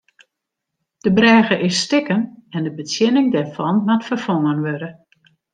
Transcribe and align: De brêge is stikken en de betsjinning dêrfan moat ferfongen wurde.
De 1.03 1.09
brêge 1.17 1.55
is 1.67 1.77
stikken 1.83 2.21
en 2.55 2.61
de 2.65 2.71
betsjinning 2.77 3.27
dêrfan 3.33 3.77
moat 3.85 4.07
ferfongen 4.09 4.57
wurde. 4.65 4.89